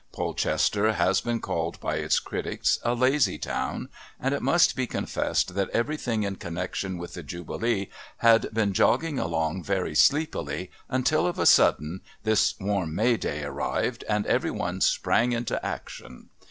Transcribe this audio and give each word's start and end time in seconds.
Polchester 0.11 0.93
has 0.93 1.21
been 1.21 1.39
called 1.39 1.79
by 1.79 1.97
its 1.97 2.17
critics 2.17 2.79
"a 2.81 2.95
lazy 2.95 3.37
town," 3.37 3.87
and 4.19 4.33
it 4.33 4.41
must 4.41 4.75
be 4.75 4.87
confessed 4.87 5.53
that 5.53 5.69
everything 5.69 6.23
in 6.23 6.37
connection 6.37 6.97
with 6.97 7.13
the 7.13 7.21
Jubilee 7.21 7.87
had 8.17 8.51
been 8.51 8.73
jogging 8.73 9.19
along 9.19 9.63
very 9.63 9.93
sleepily 9.93 10.71
until 10.89 11.27
of 11.27 11.37
a 11.37 11.45
sudden 11.45 12.01
this 12.23 12.55
warm 12.59 12.95
May 12.95 13.15
day 13.15 13.43
arrived, 13.43 14.03
and 14.09 14.25
every 14.25 14.49
one 14.49 14.81
sprang 14.81 15.33
into 15.33 15.63
action. 15.63 16.31